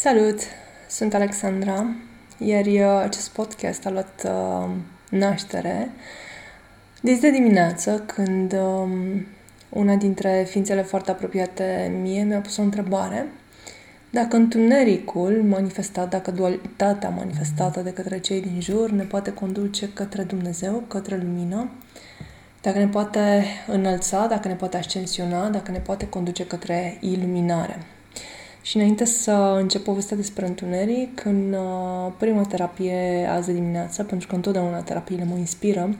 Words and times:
Salut! 0.00 0.38
Sunt 0.88 1.14
Alexandra, 1.14 1.86
iar 2.38 2.64
uh, 2.66 3.00
acest 3.02 3.28
podcast 3.28 3.86
a 3.86 3.90
luat 3.90 4.22
uh, 4.24 4.70
naștere 5.10 5.90
de 7.00 7.14
de 7.20 7.30
dimineață, 7.30 8.02
când 8.06 8.52
um, 8.52 9.26
una 9.68 9.94
dintre 9.94 10.46
ființele 10.48 10.82
foarte 10.82 11.10
apropiate 11.10 11.98
mie 12.02 12.22
mi-a 12.22 12.40
pus 12.40 12.56
o 12.56 12.62
întrebare 12.62 13.26
dacă 14.10 14.36
întunericul 14.36 15.42
manifestat, 15.48 16.10
dacă 16.10 16.30
dualitatea 16.30 17.08
manifestată 17.08 17.80
de 17.80 17.92
către 17.92 18.18
cei 18.18 18.40
din 18.40 18.60
jur 18.60 18.90
ne 18.90 19.04
poate 19.04 19.32
conduce 19.32 19.92
către 19.92 20.22
Dumnezeu, 20.22 20.84
către 20.88 21.16
lumină, 21.16 21.70
dacă 22.60 22.78
ne 22.78 22.88
poate 22.88 23.44
înălța, 23.66 24.26
dacă 24.26 24.48
ne 24.48 24.54
poate 24.54 24.76
ascensiona, 24.76 25.48
dacă 25.48 25.70
ne 25.70 25.78
poate 25.78 26.08
conduce 26.08 26.46
către 26.46 26.98
iluminare. 27.00 27.78
Și 28.68 28.76
înainte 28.76 29.04
să 29.04 29.32
încep 29.60 29.84
povestea 29.84 30.16
despre 30.16 30.46
întuneric, 30.46 31.24
în 31.24 31.52
uh, 31.52 32.12
prima 32.18 32.42
terapie 32.42 33.28
azi 33.30 33.46
de 33.46 33.52
dimineață, 33.52 34.04
pentru 34.04 34.28
că 34.28 34.34
întotdeauna 34.34 34.80
terapiile 34.80 35.24
mă 35.24 35.36
inspiră, 35.36 35.96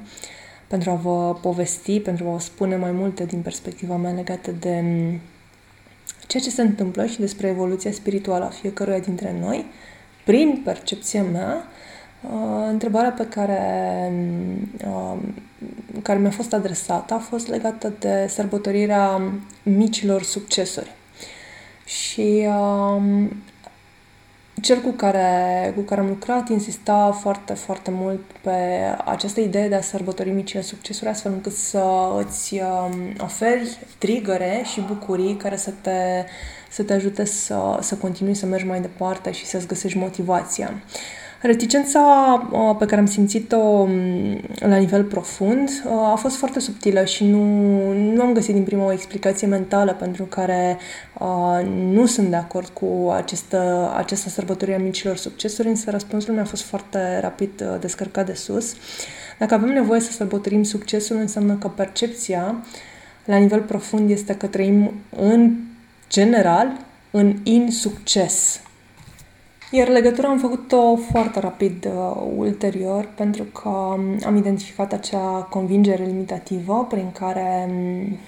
pentru 0.66 0.90
a 0.90 0.94
vă 0.94 1.34
povesti, 1.40 2.00
pentru 2.00 2.28
a 2.28 2.32
vă 2.32 2.38
spune 2.38 2.76
mai 2.76 2.90
multe 2.90 3.24
din 3.24 3.40
perspectiva 3.40 3.96
mea 3.96 4.12
legată 4.12 4.50
de 4.50 4.80
mm, 4.82 5.20
ceea 6.26 6.42
ce 6.42 6.50
se 6.50 6.62
întâmplă 6.62 7.06
și 7.06 7.20
despre 7.20 7.48
evoluția 7.48 7.92
spirituală 7.92 8.44
a 8.44 8.48
fiecăruia 8.48 8.98
dintre 8.98 9.36
noi, 9.40 9.66
prin 10.24 10.60
percepția 10.64 11.22
mea, 11.22 11.64
uh, 12.22 12.66
întrebarea 12.70 13.10
pe 13.10 13.26
care, 13.26 13.62
mm, 14.12 14.70
uh, 14.86 15.18
care 16.02 16.18
mi-a 16.18 16.30
fost 16.30 16.52
adresată 16.52 17.14
a 17.14 17.18
fost 17.18 17.48
legată 17.48 17.92
de 17.98 18.26
sărbătorirea 18.28 19.22
micilor 19.62 20.22
succesuri. 20.22 20.96
Și 21.88 22.46
um, 22.46 23.30
cel 24.62 24.80
cu 24.80 24.90
care, 24.90 25.72
cu 25.76 25.80
care 25.80 26.00
am 26.00 26.06
lucrat 26.06 26.48
insista 26.48 27.18
foarte, 27.20 27.52
foarte 27.52 27.90
mult 27.90 28.20
pe 28.40 28.50
această 29.04 29.40
idee 29.40 29.68
de 29.68 29.74
a 29.74 29.80
sărbători 29.80 30.30
micile 30.30 30.62
succesuri, 30.62 31.10
astfel 31.10 31.32
încât 31.32 31.52
să 31.52 32.12
îți 32.16 32.54
um, 32.54 33.14
oferi 33.20 33.78
trigăre 33.98 34.62
și 34.72 34.80
bucurii 34.80 35.36
care 35.36 35.56
să 35.56 35.72
te, 35.80 36.24
să 36.70 36.82
te 36.82 36.92
ajute 36.92 37.24
să, 37.24 37.78
să 37.80 37.94
continui 37.94 38.34
să 38.34 38.46
mergi 38.46 38.66
mai 38.66 38.80
departe 38.80 39.30
și 39.30 39.46
să-ți 39.46 39.66
găsești 39.66 39.98
motivația. 39.98 40.82
Reticența 41.40 42.02
uh, 42.50 42.76
pe 42.78 42.84
care 42.84 43.00
am 43.00 43.06
simțit-o 43.06 43.56
um, 43.56 44.40
la 44.58 44.76
nivel 44.76 45.04
profund 45.04 45.82
uh, 45.84 45.92
a 45.92 46.14
fost 46.14 46.36
foarte 46.36 46.60
subtilă 46.60 47.04
și 47.04 47.24
nu, 47.24 47.42
nu 47.92 48.22
am 48.22 48.32
găsit 48.32 48.54
din 48.54 48.62
prima 48.64 48.84
o 48.84 48.92
explicație 48.92 49.46
mentală 49.46 49.92
pentru 49.92 50.24
care 50.24 50.78
uh, 51.18 51.68
nu 51.90 52.06
sunt 52.06 52.28
de 52.28 52.36
acord 52.36 52.68
cu 52.68 53.12
această, 53.14 53.92
această 53.96 54.28
sărbătorie 54.28 54.74
a 54.74 54.78
micilor 54.78 55.16
succesuri, 55.16 55.68
însă 55.68 55.90
răspunsul 55.90 56.34
mi-a 56.34 56.44
fost 56.44 56.62
foarte 56.62 57.20
rapid 57.20 57.64
descărcat 57.80 58.26
de 58.26 58.34
sus. 58.34 58.74
Dacă 59.38 59.54
avem 59.54 59.68
nevoie 59.68 60.00
să 60.00 60.12
sărbătorim 60.12 60.62
succesul, 60.62 61.16
înseamnă 61.16 61.54
că 61.54 61.68
percepția 61.68 62.54
la 63.24 63.36
nivel 63.36 63.60
profund 63.60 64.10
este 64.10 64.34
că 64.34 64.46
trăim 64.46 64.92
în 65.16 65.54
general 66.08 66.72
în 67.10 67.36
insucces 67.42 68.60
iar 69.70 69.88
legătura 69.88 70.28
am 70.28 70.38
făcut-o 70.38 70.96
foarte 70.96 71.40
rapid 71.40 71.84
uh, 71.84 72.22
ulterior, 72.36 73.08
pentru 73.14 73.42
că 73.42 73.68
um, 73.68 74.18
am 74.24 74.36
identificat 74.36 74.92
acea 74.92 75.46
convingere 75.50 76.04
limitativă 76.04 76.86
prin 76.88 77.12
care 77.12 77.70
um, 77.70 78.18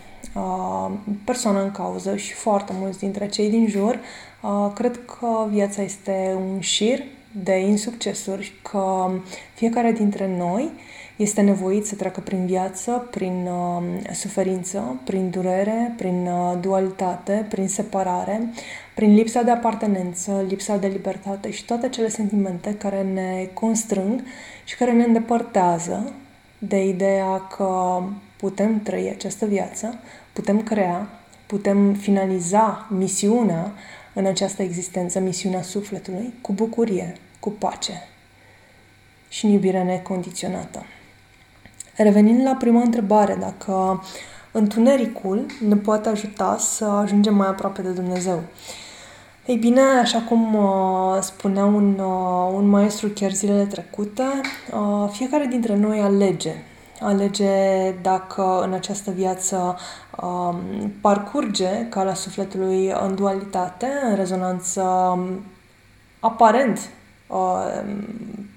uh, 0.43 0.91
persoana 1.25 1.63
în 1.63 1.71
cauză 1.71 2.17
și 2.17 2.33
foarte 2.33 2.73
mulți 2.79 2.99
dintre 2.99 3.29
cei 3.29 3.51
din 3.51 3.69
jur 3.69 3.99
uh, 4.43 4.73
cred 4.75 5.01
că 5.05 5.47
viața 5.51 5.83
este 5.83 6.37
un 6.37 6.61
șir 6.61 7.03
de 7.33 7.59
insuccesuri 7.59 8.43
și 8.43 8.53
că 8.63 8.79
um, 8.79 9.25
fiecare 9.55 9.93
dintre 9.93 10.37
noi 10.37 10.71
este 11.17 11.41
nevoit 11.41 11.87
să 11.87 11.95
treacă 11.95 12.21
prin 12.21 12.47
viață, 12.47 13.09
prin 13.11 13.47
uh, 13.47 14.13
suferință, 14.13 15.01
prin 15.05 15.31
durere, 15.31 15.95
prin 15.97 16.27
uh, 16.27 16.59
dualitate, 16.61 17.47
prin 17.49 17.69
separare, 17.69 18.53
prin 18.95 19.15
lipsa 19.15 19.43
de 19.43 19.51
apartenență, 19.51 20.45
lipsa 20.49 20.77
de 20.77 20.87
libertate 20.87 21.51
și 21.51 21.65
toate 21.65 21.89
cele 21.89 22.09
sentimente 22.09 22.75
care 22.75 23.03
ne 23.03 23.49
constrâng 23.55 24.23
și 24.65 24.77
care 24.77 24.93
ne 24.93 25.05
îndepărtează 25.05 26.13
de 26.59 26.85
ideea 26.87 27.37
că 27.57 28.03
putem 28.37 28.81
trăi 28.83 29.11
această 29.11 29.47
viață, 29.47 29.99
putem 30.33 30.63
crea, 30.63 31.09
putem 31.47 31.95
finaliza 31.95 32.87
misiunea 32.91 33.73
în 34.15 34.27
această 34.27 34.63
existență, 34.63 35.21
misiunea 35.21 35.63
sufletului, 35.63 36.35
cu 36.41 36.53
bucurie, 36.53 37.17
cu 37.41 37.51
pace 37.51 38.09
și 39.29 39.45
în 39.45 39.51
iubire 39.51 39.83
necondiționată. 39.83 40.83
Revenind 41.97 42.43
la 42.43 42.55
prima 42.55 42.81
întrebare, 42.81 43.35
dacă 43.35 44.05
întunericul 44.53 45.47
ne 45.69 45.77
poate 45.77 46.09
ajuta 46.09 46.57
să 46.59 46.85
ajungem 46.85 47.35
mai 47.35 47.49
aproape 47.49 47.83
de 47.83 47.91
Dumnezeu. 47.91 48.43
Ei 49.47 49.57
bine, 49.57 49.81
așa 49.81 50.21
cum 50.29 50.55
uh, 50.55 51.19
spunea 51.21 51.65
un, 51.65 51.99
uh, 51.99 52.53
un 52.55 52.69
maestru 52.69 53.09
chiar 53.09 53.31
zilele 53.31 53.65
trecute, 53.65 54.23
uh, 54.73 55.09
fiecare 55.11 55.45
dintre 55.45 55.77
noi 55.77 56.01
alege. 56.01 56.53
Alege 57.01 57.51
dacă 58.03 58.63
în 58.63 58.73
această 58.73 59.11
viață 59.11 59.77
uh, 60.23 60.55
parcurge 61.01 61.87
calea 61.89 62.15
sufletului 62.15 62.93
în 63.07 63.15
dualitate, 63.15 63.87
în 64.09 64.15
rezonanță 64.15 64.83
um, 64.83 65.45
aparent 66.21 66.79
uh, 66.79 67.00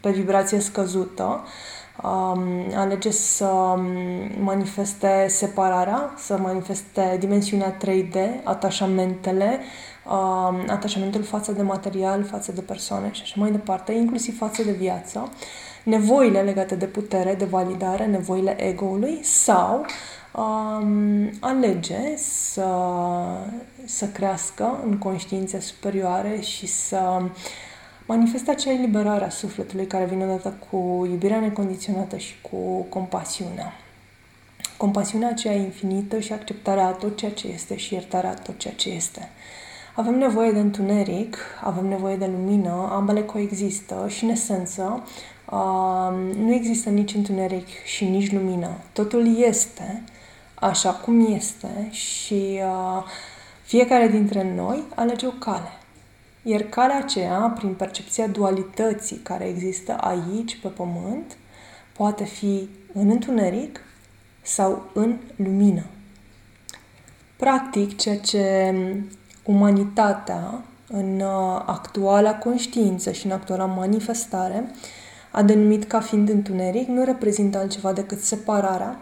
pe 0.02 0.12
vibrație 0.12 0.60
scăzută, 0.60 1.44
um, 2.04 2.76
alege 2.76 3.12
să 3.12 3.46
um, 3.46 3.86
manifeste 4.44 5.26
separarea, 5.30 6.14
să 6.18 6.38
manifeste 6.38 7.16
dimensiunea 7.20 7.78
3D, 7.78 8.44
atașamentele, 8.44 9.60
um, 10.06 10.64
atașamentul 10.68 11.24
față 11.24 11.52
de 11.52 11.62
material, 11.62 12.24
față 12.24 12.52
de 12.52 12.62
persoane 12.62 13.10
și 13.12 13.22
așa 13.22 13.36
mai 13.38 13.52
departe, 13.52 13.92
inclusiv 13.92 14.38
față 14.38 14.64
de 14.64 14.72
viață, 14.72 15.30
nevoile 15.84 16.42
legate 16.42 16.76
de 16.76 16.86
putere, 16.86 17.34
de 17.34 17.46
validare, 17.46 18.06
nevoile 18.06 18.64
ego-ului 18.64 19.20
sau 19.24 19.86
um, 20.36 21.30
alege 21.40 22.16
să, 22.18 22.68
să 23.86 24.06
crească 24.06 24.80
în 24.86 24.98
conștiințe 24.98 25.60
superioare 25.60 26.40
și 26.40 26.68
să 26.68 27.22
manifestă 28.06 28.52
acea 28.52 28.72
eliberare 28.72 29.26
a 29.26 29.30
sufletului 29.30 29.88
care 29.88 30.06
vine 30.06 30.24
odată 30.24 30.54
cu 30.70 31.08
iubirea 31.10 31.40
necondiționată 31.40 32.18
și 32.18 32.34
cu 32.42 32.82
compasiunea. 32.90 33.74
Compasiunea 34.78 35.30
aceea 35.30 35.54
infinită 35.54 36.20
și 36.20 36.34
acceptarea 36.34 36.86
a 36.86 36.92
tot 36.92 37.18
ceea 37.18 37.32
ce 37.32 37.48
este 37.48 37.78
și 37.78 37.94
iertarea 37.94 38.30
a 38.30 38.34
tot 38.34 38.58
ceea 38.58 38.74
ce 38.74 38.90
este. 38.90 39.30
Avem 39.96 40.18
nevoie 40.18 40.52
de 40.52 40.60
întuneric, 40.60 41.38
avem 41.62 41.88
nevoie 41.88 42.16
de 42.16 42.26
lumină, 42.26 42.90
ambele 42.92 43.24
coexistă 43.24 44.06
și, 44.08 44.24
în 44.24 44.30
esență, 44.30 45.04
uh, 45.50 46.36
nu 46.38 46.54
există 46.54 46.90
nici 46.90 47.14
întuneric 47.14 47.68
și 47.84 48.06
nici 48.06 48.32
lumină. 48.32 48.70
Totul 48.94 49.44
este 49.44 50.04
așa 50.56 50.92
cum 50.92 51.34
este 51.34 51.88
și 51.92 52.60
uh, 52.64 53.04
fiecare 53.64 54.08
dintre 54.08 54.54
noi 54.56 54.84
alege 54.96 55.28
o 55.28 55.32
cale. 55.32 55.72
Iar 56.44 56.62
calea 56.62 56.98
aceea, 56.98 57.54
prin 57.58 57.74
percepția 57.74 58.28
dualității 58.28 59.18
care 59.18 59.48
există 59.48 59.96
aici, 60.00 60.60
pe 60.62 60.68
pământ, 60.68 61.38
poate 61.98 62.24
fi 62.24 62.70
în 62.94 63.10
întuneric 63.10 63.80
sau 64.42 64.90
în 64.94 65.18
lumină. 65.36 65.84
Practic, 67.38 67.98
ceea 67.98 68.18
ce 68.20 68.74
umanitatea, 69.44 70.64
în 70.88 71.20
uh, 71.20 71.62
actuala 71.66 72.36
conștiință 72.36 73.12
și 73.12 73.26
în 73.26 73.32
actuala 73.32 73.66
manifestare, 73.66 74.72
a 75.32 75.44
denumit 75.44 75.84
ca 75.84 76.00
fiind 76.00 76.30
întuneric, 76.30 76.88
nu 76.88 77.04
reprezintă 77.04 77.58
altceva 77.58 77.94
decât 77.94 78.20
separarea, 78.20 79.00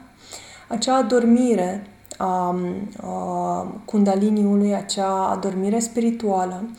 acea 0.68 0.96
adormire 0.96 1.88
a, 2.18 2.56
a 3.02 3.62
kundaliniului, 3.86 4.76
acea 4.76 5.30
adormire 5.30 5.80
spirituală, 5.80 6.70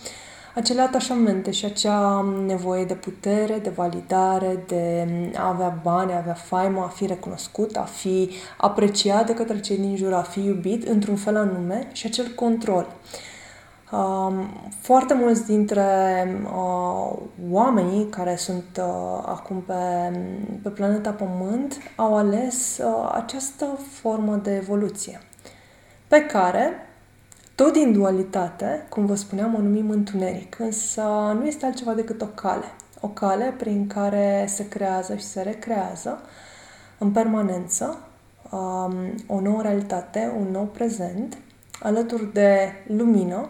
acele 0.55 0.81
atașamente 0.81 1.51
și 1.51 1.65
acea 1.65 2.25
nevoie 2.47 2.85
de 2.85 2.95
putere, 2.95 3.59
de 3.59 3.69
validare, 3.69 4.65
de 4.67 5.07
a 5.37 5.49
avea 5.49 5.79
bani, 5.83 6.13
a 6.13 6.17
avea 6.17 6.35
faimă, 6.35 6.81
a 6.81 6.89
fi 6.89 7.07
recunoscut, 7.07 7.77
a 7.77 7.83
fi 7.83 8.31
apreciat 8.57 9.27
de 9.27 9.35
către 9.35 9.61
cei 9.61 9.79
din 9.79 9.97
jur, 9.97 10.13
a 10.13 10.23
fi 10.23 10.45
iubit 10.45 10.89
într-un 10.89 11.17
fel 11.17 11.37
anume 11.37 11.89
și 11.93 12.07
acel 12.07 12.27
control. 12.35 12.87
Um, 13.93 14.51
foarte 14.81 15.15
mulți 15.15 15.47
dintre 15.47 15.85
uh, 16.45 17.19
oamenii 17.51 18.09
care 18.09 18.37
sunt 18.37 18.65
uh, 18.79 19.23
acum 19.27 19.61
pe, 19.61 19.75
pe 20.63 20.69
planeta 20.69 21.11
Pământ 21.11 21.79
au 21.97 22.17
ales 22.17 22.79
uh, 22.79 23.11
această 23.15 23.79
formă 23.91 24.37
de 24.37 24.55
evoluție 24.55 25.21
pe 26.09 26.27
care 26.27 26.92
Tot 27.55 27.73
din 27.73 27.93
dualitate, 27.93 28.87
cum 28.89 29.07
vă 29.07 29.15
spuneam, 29.15 29.55
o 29.55 29.61
numim 29.61 29.91
întuneric, 29.91 30.59
însă 30.59 31.03
nu 31.39 31.47
este 31.47 31.65
altceva 31.65 31.93
decât 31.93 32.23
o 32.23 32.27
cale. 32.27 32.65
O 33.01 33.09
cale 33.09 33.55
prin 33.59 33.87
care 33.87 34.45
se 34.49 34.69
creează 34.69 35.17
și 35.17 35.25
se 35.25 35.43
recrează 35.43 36.21
în 36.99 37.11
permanență 37.11 37.99
um, 38.51 38.95
o 39.27 39.41
nouă 39.41 39.63
realitate, 39.63 40.33
un 40.39 40.51
nou 40.51 40.65
prezent, 40.65 41.39
alături 41.81 42.33
de 42.33 42.73
lumină, 42.87 43.49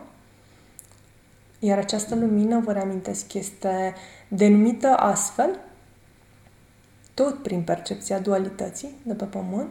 iar 1.59 1.79
această 1.79 2.15
lumină, 2.15 2.61
vă 2.65 2.73
reamintesc, 2.73 3.35
este 3.35 3.95
denumită 4.29 4.97
astfel, 4.97 5.59
tot 7.15 7.43
prin 7.43 7.63
percepția 7.63 8.19
dualității 8.19 8.95
de 9.03 9.15
pe 9.15 9.25
pământ, 9.25 9.69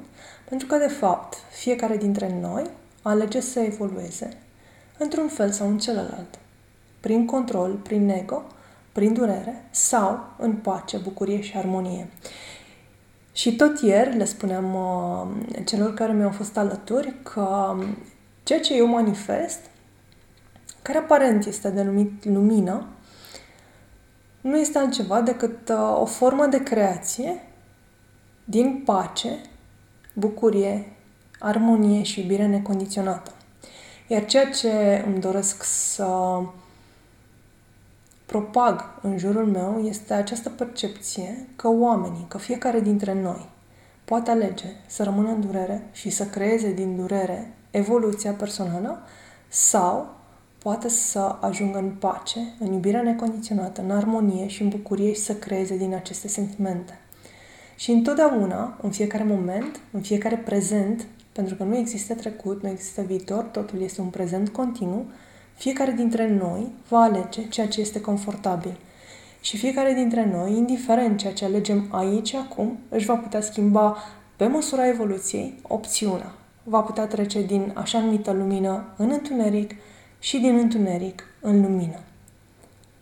pentru 0.50 0.68
că, 0.68 0.78
de 0.78 0.88
fapt, 0.88 1.38
fiecare 1.50 1.98
dintre 1.98 2.38
noi 2.42 2.70
alege 3.02 3.40
să 3.40 3.60
evolueze 3.60 4.38
într-un 4.98 5.28
fel 5.28 5.52
sau 5.52 5.68
în 5.68 5.78
celălalt, 5.78 6.40
prin 7.00 7.26
control, 7.26 7.72
prin 7.72 8.10
ego, 8.10 8.44
prin 8.92 9.14
durere 9.14 9.68
sau 9.72 10.26
în 10.38 10.54
pace, 10.54 10.98
bucurie 10.98 11.42
și 11.42 11.58
armonie. 11.58 12.08
Și 13.32 13.56
tot 13.56 13.80
ieri 13.80 14.18
le 14.18 14.26
spuneam 14.26 14.76
uh, 14.76 15.64
celor 15.66 15.94
care 15.94 16.14
mi-au 16.14 16.32
fost 16.32 16.58
alături 16.58 17.14
că 17.24 17.78
ceea 18.44 18.60
ce 18.60 18.76
eu 18.76 18.86
manifest, 18.86 19.60
care 20.82 20.98
aparent 20.98 21.46
este 21.46 21.70
denumit 21.70 22.26
lumină, 22.26 22.86
nu 24.42 24.58
este 24.58 24.78
altceva 24.78 25.22
decât 25.22 25.70
uh, 25.70 26.00
o 26.00 26.06
formă 26.06 26.46
de 26.46 26.64
creație 26.64 27.44
din 28.44 28.82
pace, 28.86 29.42
bucurie, 30.14 30.96
armonie 31.42 32.04
și 32.04 32.20
iubire 32.20 32.48
necondiționată. 32.48 33.32
Iar 34.08 34.26
ceea 34.26 34.50
ce 34.50 35.04
îmi 35.08 35.20
doresc 35.20 35.64
să 35.64 36.40
propag 38.26 38.84
în 39.02 39.18
jurul 39.18 39.46
meu 39.46 39.84
este 39.86 40.14
această 40.14 40.50
percepție 40.50 41.48
că 41.56 41.68
oamenii, 41.70 42.26
că 42.28 42.38
fiecare 42.38 42.80
dintre 42.80 43.14
noi 43.14 43.50
poate 44.06 44.32
alege 44.32 44.66
să 44.86 45.04
rămână 45.04 45.30
în 45.30 45.42
durere 45.42 45.88
și 45.92 46.10
să 46.10 46.26
creeze 46.26 46.74
din 46.74 46.96
durere 46.96 47.54
evoluția 47.72 48.32
personală 48.32 49.00
sau 49.48 50.14
poate 50.58 50.90
să 50.90 51.36
ajungă 51.40 51.78
în 51.78 51.90
pace, 51.90 52.40
în 52.60 52.74
iubirea 52.74 53.02
necondiționată, 53.02 53.82
în 53.82 53.92
armonie 53.92 54.48
și 54.48 54.62
în 54.62 54.70
bucurie 54.70 55.14
și 55.14 55.20
să 55.20 55.36
creeze 55.36 55.78
din 55.78 55.94
aceste 55.94 56.28
sentimente. 56.28 57.00
Și 57.76 57.92
întotdeauna, 57.92 58.78
în 58.82 58.92
fiecare 58.92 59.24
moment, 59.24 59.80
în 59.92 60.02
fiecare 60.02 60.38
prezent, 60.38 61.06
pentru 61.32 61.56
că 61.56 61.64
nu 61.64 61.78
există 61.78 62.14
trecut, 62.14 62.64
nu 62.64 62.70
există 62.70 63.02
viitor, 63.02 63.44
totul 63.44 63.82
este 63.82 64.02
un 64.02 64.08
prezent 64.08 64.50
continuu, 64.50 65.06
fiecare 65.54 65.92
dintre 65.92 66.30
noi 66.30 66.72
va 66.88 67.00
alege 67.00 67.48
ceea 67.48 67.68
ce 67.68 67.82
este 67.82 68.02
confortabil. 68.02 68.78
Și 69.42 69.58
fiecare 69.58 69.94
dintre 69.94 70.26
noi, 70.26 70.52
indiferent 70.58 71.18
ceea 71.18 71.34
ce 71.34 71.46
alegem 71.46 71.88
aici, 71.92 72.34
acum, 72.34 72.78
își 72.90 73.06
va 73.06 73.16
putea 73.16 73.42
schimba 73.42 73.98
pe 74.36 74.48
măsura 74.48 74.88
evoluției 74.88 75.60
opțiunea. 75.62 76.32
Va 76.64 76.80
putea 76.80 77.08
trece 77.08 77.42
din 77.42 77.72
așa 77.76 78.00
numită 78.00 78.32
lumină 78.32 78.94
în 78.98 79.10
întuneric 79.10 79.72
și 80.20 80.38
din 80.40 80.58
întuneric 80.58 81.24
în 81.40 81.62
lumină. 81.62 82.00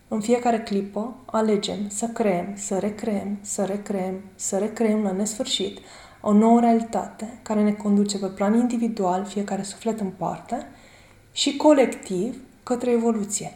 În 0.07 0.21
fiecare 0.21 0.59
clipă 0.59 1.15
alegem 1.25 1.77
să 1.87 2.05
creăm, 2.07 2.53
să 2.55 2.77
recreăm, 2.77 3.37
să 3.41 3.65
recreăm, 3.65 4.13
să 4.35 4.57
recreăm 4.57 5.03
la 5.03 5.11
nesfârșit 5.11 5.77
o 6.21 6.33
nouă 6.33 6.59
realitate 6.59 7.39
care 7.41 7.63
ne 7.63 7.71
conduce 7.71 8.17
pe 8.17 8.27
plan 8.27 8.53
individual, 8.53 9.25
fiecare 9.25 9.61
suflet 9.61 9.99
în 9.99 10.09
parte, 10.17 10.67
și 11.31 11.57
colectiv 11.57 12.41
către 12.63 12.91
evoluție. 12.91 13.53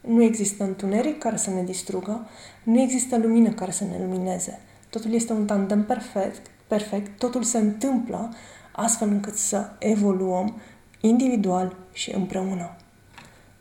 Nu 0.00 0.22
există 0.22 0.64
întuneric 0.64 1.18
care 1.18 1.36
să 1.36 1.50
ne 1.50 1.62
distrugă, 1.62 2.26
nu 2.62 2.80
există 2.80 3.16
lumină 3.16 3.50
care 3.50 3.70
să 3.70 3.84
ne 3.84 4.04
lumineze. 4.04 4.60
Totul 4.90 5.12
este 5.12 5.32
un 5.32 5.46
tandem 5.46 5.84
perfect, 5.84 6.46
perfect, 6.66 7.18
totul 7.18 7.42
se 7.42 7.58
întâmplă 7.58 8.34
astfel 8.72 9.08
încât 9.08 9.34
să 9.34 9.70
evoluăm 9.78 10.60
individual 11.00 11.76
și 11.92 12.14
împreună. 12.14 12.76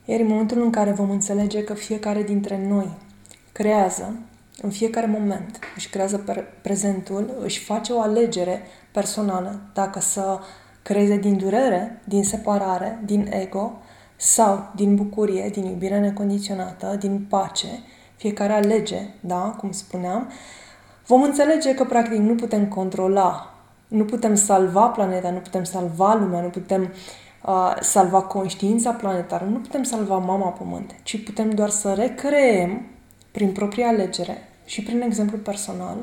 Iar 0.05 0.19
în 0.19 0.27
momentul 0.27 0.61
în 0.61 0.69
care 0.69 0.91
vom 0.91 1.09
înțelege 1.09 1.63
că 1.63 1.73
fiecare 1.73 2.23
dintre 2.23 2.67
noi 2.67 2.97
creează 3.51 4.19
în 4.61 4.69
fiecare 4.69 5.05
moment, 5.05 5.59
își 5.75 5.89
creează 5.89 6.45
prezentul, 6.61 7.37
își 7.43 7.63
face 7.63 7.93
o 7.93 8.01
alegere 8.01 8.61
personală, 8.91 9.59
dacă 9.73 9.99
să 9.99 10.39
creeze 10.81 11.17
din 11.17 11.37
durere, 11.37 12.01
din 12.03 12.23
separare, 12.23 12.99
din 13.05 13.27
ego 13.29 13.81
sau 14.15 14.71
din 14.75 14.95
bucurie, 14.95 15.49
din 15.49 15.65
iubire 15.65 15.99
necondiționată, 15.99 16.95
din 16.99 17.25
pace, 17.29 17.67
fiecare 18.15 18.53
alege, 18.53 18.99
da, 19.19 19.55
cum 19.57 19.71
spuneam, 19.71 20.31
vom 21.07 21.21
înțelege 21.21 21.73
că 21.73 21.83
practic 21.83 22.17
nu 22.19 22.35
putem 22.35 22.67
controla, 22.67 23.53
nu 23.87 24.05
putem 24.05 24.35
salva 24.35 24.87
planeta, 24.87 25.29
nu 25.29 25.39
putem 25.39 25.63
salva 25.63 26.13
lumea, 26.13 26.41
nu 26.41 26.49
putem 26.49 26.93
uh, 27.45 27.75
salva 27.79 28.21
conștiința 28.21 28.91
planetară, 28.91 29.45
nu 29.45 29.57
putem 29.57 29.83
salva 29.83 30.17
mama 30.17 30.47
pământ, 30.47 30.95
ci 31.03 31.23
putem 31.23 31.49
doar 31.49 31.69
să 31.69 31.93
recreem 31.93 32.85
prin 33.31 33.51
propria 33.51 33.87
alegere 33.87 34.50
și 34.71 34.83
prin 34.83 35.01
exemplu 35.01 35.37
personal 35.37 35.97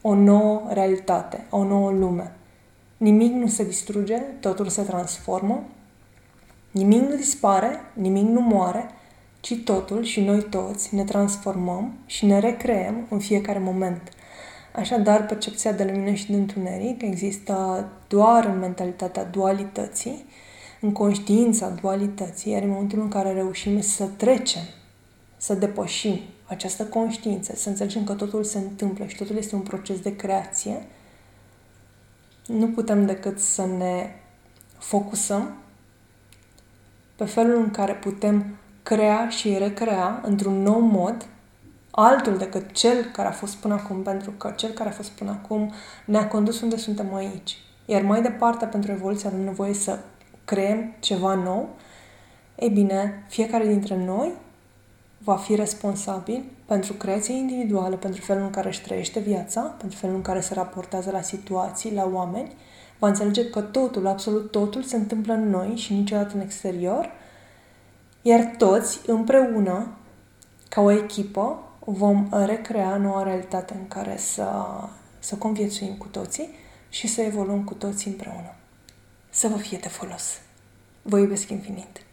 o 0.00 0.14
nouă 0.14 0.62
realitate, 0.72 1.46
o 1.50 1.64
nouă 1.64 1.90
lume. 1.90 2.32
Nimic 2.96 3.32
nu 3.32 3.46
se 3.46 3.64
distruge, 3.64 4.16
totul 4.16 4.68
se 4.68 4.82
transformă, 4.82 5.64
nimic 6.70 7.00
nu 7.00 7.14
dispare, 7.14 7.80
nimic 7.92 8.22
nu 8.22 8.40
moare, 8.40 8.90
ci 9.40 9.56
totul 9.64 10.02
și 10.02 10.20
noi 10.20 10.42
toți 10.42 10.94
ne 10.94 11.04
transformăm 11.04 11.92
și 12.06 12.26
ne 12.26 12.38
recreăm 12.38 13.06
în 13.10 13.18
fiecare 13.18 13.58
moment. 13.58 14.02
Așadar, 14.74 15.26
percepția 15.26 15.72
de 15.72 15.84
lumină 15.84 16.12
și 16.12 16.30
de 16.30 16.36
întuneric 16.36 17.02
există 17.02 17.88
doar 18.08 18.44
în 18.44 18.58
mentalitatea 18.58 19.24
dualității, 19.24 20.24
în 20.80 20.92
conștiința 20.92 21.68
dualității, 21.68 22.52
iar 22.52 22.62
în 22.62 22.68
momentul 22.68 23.00
în 23.00 23.08
care 23.08 23.32
reușim 23.32 23.80
să 23.80 24.04
trecem, 24.16 24.62
să 25.36 25.54
depășim 25.54 26.20
această 26.50 26.84
conștiință, 26.84 27.56
să 27.56 27.68
înțelegem 27.68 28.04
că 28.04 28.12
totul 28.12 28.44
se 28.44 28.58
întâmplă 28.58 29.06
și 29.06 29.16
totul 29.16 29.36
este 29.36 29.54
un 29.54 29.60
proces 29.60 30.00
de 30.00 30.16
creație, 30.16 30.86
nu 32.46 32.68
putem 32.68 33.06
decât 33.06 33.38
să 33.38 33.66
ne 33.66 34.10
focusăm 34.78 35.54
pe 37.16 37.24
felul 37.24 37.56
în 37.56 37.70
care 37.70 37.94
putem 37.94 38.56
crea 38.82 39.28
și 39.28 39.58
recrea 39.58 40.20
într-un 40.24 40.62
nou 40.62 40.80
mod 40.80 41.26
altul 41.90 42.36
decât 42.36 42.72
cel 42.72 43.04
care 43.12 43.28
a 43.28 43.32
fost 43.32 43.56
până 43.56 43.74
acum, 43.74 44.02
pentru 44.02 44.30
că 44.30 44.52
cel 44.56 44.70
care 44.70 44.88
a 44.88 44.92
fost 44.92 45.10
până 45.10 45.30
acum 45.30 45.72
ne-a 46.04 46.28
condus 46.28 46.60
unde 46.60 46.76
suntem 46.76 47.14
aici. 47.14 47.58
Iar 47.86 48.02
mai 48.02 48.22
departe, 48.22 48.66
pentru 48.66 48.90
evoluție, 48.90 49.28
avem 49.28 49.40
nevoie 49.44 49.74
să 49.74 49.98
creăm 50.44 50.94
ceva 51.00 51.34
nou. 51.34 51.68
Ei 52.58 52.68
bine, 52.68 53.24
fiecare 53.28 53.66
dintre 53.66 53.96
noi 53.96 54.32
va 55.24 55.36
fi 55.36 55.54
responsabil 55.54 56.44
pentru 56.66 56.92
creația 56.92 57.34
individuală, 57.34 57.96
pentru 57.96 58.20
felul 58.20 58.42
în 58.42 58.50
care 58.50 58.68
își 58.68 58.82
trăiește 58.82 59.20
viața, 59.20 59.60
pentru 59.60 59.98
felul 59.98 60.16
în 60.16 60.22
care 60.22 60.40
se 60.40 60.54
raportează 60.54 61.10
la 61.10 61.20
situații, 61.20 61.94
la 61.94 62.10
oameni, 62.12 62.52
va 62.98 63.08
înțelege 63.08 63.50
că 63.50 63.60
totul, 63.60 64.06
absolut 64.06 64.50
totul, 64.50 64.82
se 64.82 64.96
întâmplă 64.96 65.32
în 65.32 65.50
noi 65.50 65.76
și 65.76 65.92
niciodată 65.92 66.34
în 66.34 66.40
exterior, 66.40 67.10
iar 68.22 68.54
toți, 68.58 69.00
împreună, 69.06 69.94
ca 70.68 70.80
o 70.80 70.90
echipă, 70.90 71.62
vom 71.78 72.28
recrea 72.46 72.96
noua 72.96 73.22
realitate 73.22 73.74
în 73.74 73.88
care 73.88 74.16
să, 74.16 74.48
să 75.18 75.34
conviețuim 75.34 75.94
cu 75.94 76.06
toții 76.06 76.50
și 76.88 77.06
să 77.06 77.20
evoluăm 77.20 77.64
cu 77.64 77.74
toții 77.74 78.10
împreună. 78.10 78.54
Să 79.30 79.48
vă 79.48 79.56
fie 79.56 79.78
de 79.78 79.88
folos. 79.88 80.40
Vă 81.02 81.18
iubesc 81.18 81.50
infinit! 81.50 82.09